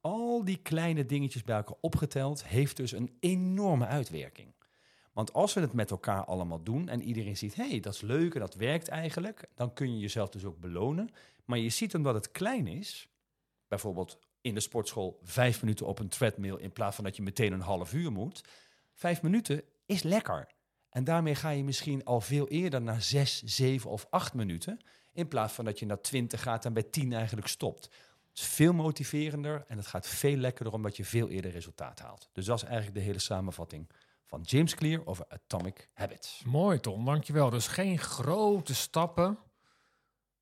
al 0.00 0.44
die 0.44 0.56
kleine 0.56 1.06
dingetjes 1.06 1.42
bij 1.42 1.56
elkaar 1.56 1.76
opgeteld, 1.80 2.44
heeft 2.44 2.76
dus 2.76 2.92
een 2.92 3.16
enorme 3.20 3.86
uitwerking. 3.86 4.54
Want 5.12 5.32
als 5.32 5.54
we 5.54 5.60
het 5.60 5.72
met 5.72 5.90
elkaar 5.90 6.24
allemaal 6.24 6.62
doen 6.62 6.88
en 6.88 7.02
iedereen 7.02 7.36
ziet, 7.36 7.54
hé, 7.54 7.68
hey, 7.68 7.80
dat 7.80 7.94
is 7.94 8.00
leuk 8.00 8.34
en 8.34 8.40
dat 8.40 8.54
werkt 8.54 8.88
eigenlijk, 8.88 9.48
dan 9.54 9.72
kun 9.72 9.92
je 9.92 9.98
jezelf 9.98 10.28
dus 10.28 10.44
ook 10.44 10.60
belonen. 10.60 11.10
Maar 11.44 11.58
je 11.58 11.68
ziet 11.68 11.94
omdat 11.94 12.14
het 12.14 12.30
klein 12.30 12.66
is, 12.66 13.08
bijvoorbeeld 13.68 14.18
in 14.40 14.54
de 14.54 14.60
sportschool 14.60 15.20
vijf 15.22 15.60
minuten 15.62 15.86
op 15.86 15.98
een 15.98 16.08
treadmill 16.08 16.56
in 16.56 16.72
plaats 16.72 16.94
van 16.94 17.04
dat 17.04 17.16
je 17.16 17.22
meteen 17.22 17.52
een 17.52 17.60
half 17.60 17.92
uur 17.92 18.12
moet. 18.12 18.44
Vijf 18.94 19.22
minuten 19.22 19.62
is 19.86 20.02
lekker. 20.02 20.48
En 20.90 21.04
daarmee 21.04 21.34
ga 21.34 21.50
je 21.50 21.64
misschien 21.64 22.04
al 22.04 22.20
veel 22.20 22.48
eerder 22.48 22.82
naar 22.82 23.02
zes, 23.02 23.42
zeven 23.42 23.90
of 23.90 24.06
acht 24.10 24.34
minuten. 24.34 24.80
In 25.12 25.28
plaats 25.28 25.52
van 25.52 25.64
dat 25.64 25.78
je 25.78 25.86
naar 25.86 26.00
twintig 26.00 26.42
gaat 26.42 26.64
en 26.64 26.72
bij 26.72 26.82
tien 26.82 27.12
eigenlijk 27.12 27.46
stopt. 27.46 27.84
Het 28.28 28.38
is 28.38 28.44
veel 28.46 28.72
motiverender 28.72 29.64
en 29.68 29.76
het 29.76 29.86
gaat 29.86 30.06
veel 30.06 30.36
lekkerder 30.36 30.74
omdat 30.74 30.96
je 30.96 31.04
veel 31.04 31.28
eerder 31.28 31.50
resultaat 31.50 31.98
haalt. 31.98 32.28
Dus 32.32 32.44
dat 32.44 32.56
is 32.56 32.62
eigenlijk 32.62 32.94
de 32.94 33.04
hele 33.04 33.18
samenvatting 33.18 33.90
van 34.24 34.40
James 34.42 34.74
Clear 34.74 35.06
over 35.06 35.24
Atomic 35.28 35.88
Habits. 35.94 36.42
Mooi 36.44 36.80
Tom, 36.80 37.04
dankjewel. 37.04 37.50
Dus 37.50 37.66
geen 37.66 37.98
grote 37.98 38.74
stappen. 38.74 39.38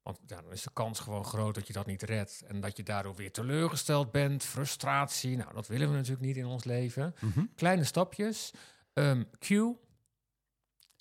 Want 0.06 0.18
ja, 0.26 0.42
dan 0.42 0.52
is 0.52 0.62
de 0.62 0.70
kans 0.72 1.00
gewoon 1.00 1.24
groot 1.24 1.54
dat 1.54 1.66
je 1.66 1.72
dat 1.72 1.86
niet 1.86 2.02
redt. 2.02 2.42
En 2.46 2.60
dat 2.60 2.76
je 2.76 2.82
daardoor 2.82 3.14
weer 3.14 3.32
teleurgesteld 3.32 4.10
bent, 4.10 4.44
frustratie. 4.44 5.36
Nou, 5.36 5.54
dat 5.54 5.66
willen 5.66 5.88
we 5.90 5.94
natuurlijk 5.94 6.26
niet 6.26 6.36
in 6.36 6.46
ons 6.46 6.64
leven. 6.64 7.14
Kleine 7.54 7.84
stapjes. 7.84 8.52
Um, 8.92 9.28
Q, 9.38 9.48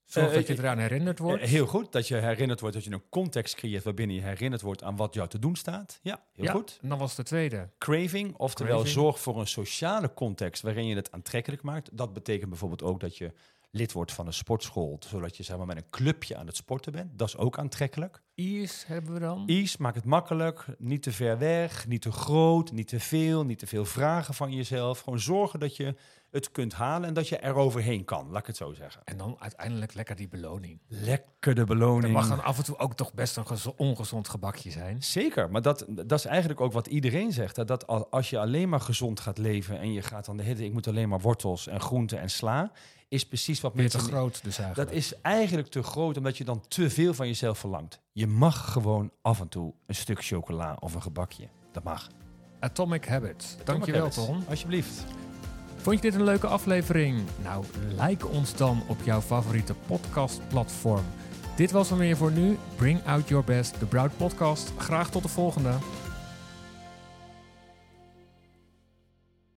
Zorg 0.05 0.33
dat 0.33 0.47
je 0.47 0.53
Eh, 0.53 0.59
eraan 0.59 0.77
herinnerd 0.77 1.19
wordt. 1.19 1.41
Eh, 1.41 1.49
Heel 1.49 1.65
goed 1.67 1.91
dat 1.91 2.07
je 2.07 2.15
herinnerd 2.15 2.59
wordt, 2.59 2.75
dat 2.75 2.83
je 2.85 2.91
een 2.91 3.09
context 3.09 3.55
creëert 3.55 3.83
waarbinnen 3.83 4.15
je 4.15 4.21
herinnerd 4.21 4.61
wordt 4.61 4.83
aan 4.83 4.95
wat 4.95 5.13
jou 5.13 5.27
te 5.29 5.39
doen 5.39 5.55
staat. 5.55 5.99
Ja, 6.01 6.23
heel 6.33 6.45
ja, 6.45 6.51
goed. 6.51 6.79
En 6.81 6.89
dan 6.89 6.97
was 6.97 7.15
de 7.15 7.23
tweede. 7.23 7.69
Craving, 7.77 8.35
oftewel 8.35 8.73
Craving. 8.75 8.93
zorg 8.93 9.19
voor 9.19 9.39
een 9.39 9.47
sociale 9.47 10.13
context 10.13 10.61
waarin 10.61 10.85
je 10.87 10.95
het 10.95 11.11
aantrekkelijk 11.11 11.61
maakt. 11.61 11.89
Dat 11.97 12.13
betekent 12.13 12.49
bijvoorbeeld 12.49 12.83
ook 12.83 12.99
dat 12.99 13.17
je 13.17 13.33
lid 13.75 13.91
wordt 13.91 14.11
van 14.11 14.27
een 14.27 14.33
sportschool, 14.33 14.99
zodat 15.07 15.37
je 15.37 15.43
zeg 15.43 15.57
maar, 15.57 15.65
met 15.65 15.77
een 15.77 15.89
clubje 15.89 16.35
aan 16.37 16.47
het 16.47 16.55
sporten 16.55 16.91
bent. 16.91 17.17
Dat 17.19 17.27
is 17.27 17.37
ook 17.37 17.57
aantrekkelijk. 17.57 18.21
I's 18.35 18.83
hebben 18.87 19.13
we 19.13 19.19
dan. 19.19 19.43
Ease, 19.47 19.75
maak 19.79 19.95
het 19.95 20.05
makkelijk, 20.05 20.65
niet 20.77 21.03
te 21.03 21.11
ver 21.11 21.37
weg, 21.37 21.87
niet 21.87 22.01
te 22.01 22.11
groot, 22.11 22.71
niet 22.71 22.87
te 22.87 22.99
veel, 22.99 23.45
niet 23.45 23.59
te 23.59 23.67
veel 23.67 23.85
vragen 23.85 24.33
van 24.33 24.51
jezelf. 24.53 24.99
Gewoon 24.99 25.19
zorgen 25.19 25.59
dat 25.59 25.75
je 25.75 25.95
het 26.31 26.51
kunt 26.51 26.73
halen 26.73 27.07
en 27.07 27.13
dat 27.13 27.27
je 27.27 27.37
er 27.37 27.55
overheen 27.55 28.05
kan, 28.05 28.29
laat 28.29 28.39
ik 28.39 28.45
het 28.47 28.57
zo 28.57 28.73
zeggen. 28.73 29.01
En 29.03 29.17
dan 29.17 29.35
uiteindelijk 29.39 29.93
lekker 29.93 30.15
die 30.15 30.27
beloning. 30.27 30.79
Lekker 30.87 31.55
de 31.55 31.61
Er 31.61 31.67
beloning. 31.67 32.13
mag 32.13 32.27
dan 32.27 32.43
af 32.43 32.57
en 32.57 32.63
toe 32.63 32.77
ook 32.77 32.93
toch 32.95 33.13
best 33.13 33.37
een 33.37 33.47
gezo- 33.47 33.73
ongezond 33.77 34.27
gebakje 34.29 34.71
zijn. 34.71 35.03
Zeker, 35.03 35.49
maar 35.51 35.61
dat, 35.61 35.85
dat 35.89 36.19
is 36.19 36.25
eigenlijk 36.25 36.61
ook 36.61 36.71
wat 36.71 36.87
iedereen 36.87 37.31
zegt. 37.31 37.67
Dat 37.67 37.87
al- 37.87 38.09
als 38.11 38.29
je 38.29 38.39
alleen 38.39 38.69
maar 38.69 38.81
gezond 38.81 39.19
gaat 39.19 39.37
leven 39.37 39.79
en 39.79 39.93
je 39.93 40.01
gaat 40.01 40.25
dan 40.25 40.37
de 40.37 40.43
hele 40.43 40.63
ik 40.65 40.73
moet 40.73 40.87
alleen 40.87 41.09
maar 41.09 41.19
wortels 41.21 41.67
en 41.67 41.79
groenten 41.81 42.19
en 42.19 42.29
sla, 42.29 42.71
is 43.07 43.27
precies 43.27 43.61
wat 43.61 43.73
Weer 43.73 43.89
te 43.89 43.97
mensen... 43.97 44.13
groot 44.13 44.43
dus 44.43 44.57
eigenlijk. 44.57 44.89
Dat 44.89 44.97
is 44.97 45.13
eigenlijk 45.21 45.67
te 45.67 45.83
groot 45.83 46.17
omdat 46.17 46.37
je 46.37 46.43
dan 46.43 46.63
te 46.67 46.89
veel 46.89 47.13
van 47.13 47.27
jezelf 47.27 47.59
verlangt. 47.59 47.99
Je 48.11 48.27
mag 48.27 48.71
gewoon 48.71 49.11
af 49.21 49.39
en 49.39 49.47
toe 49.47 49.73
een 49.85 49.95
stuk 49.95 50.25
chocola 50.25 50.77
of 50.79 50.93
een 50.93 51.01
gebakje. 51.01 51.47
Dat 51.71 51.83
mag. 51.83 52.09
Atomic 52.59 53.05
Habit. 53.05 53.57
Dankjewel 53.63 54.01
Habits. 54.01 54.25
Tom. 54.25 54.43
Alsjeblieft. 54.49 55.05
Vond 55.75 55.95
je 55.95 56.01
dit 56.01 56.19
een 56.19 56.25
leuke 56.25 56.47
aflevering? 56.47 57.21
Nou, 57.43 57.65
like 57.99 58.27
ons 58.27 58.55
dan 58.55 58.83
op 58.87 58.97
jouw 59.03 59.21
favoriete 59.21 59.73
podcastplatform. 59.87 61.05
Dit 61.55 61.71
was 61.71 61.89
hem 61.89 61.97
weer 61.97 62.17
voor 62.17 62.31
nu. 62.31 62.57
Bring 62.75 63.05
out 63.05 63.27
your 63.27 63.43
best, 63.43 63.79
de 63.79 63.85
Broad 63.85 64.17
Podcast. 64.17 64.71
Graag 64.77 65.09
tot 65.09 65.23
de 65.23 65.29
volgende. 65.29 65.71